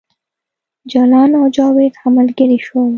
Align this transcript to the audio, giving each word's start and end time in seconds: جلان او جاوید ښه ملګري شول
جلان 0.91 1.31
او 1.39 1.45
جاوید 1.55 1.93
ښه 1.99 2.07
ملګري 2.17 2.57
شول 2.65 2.89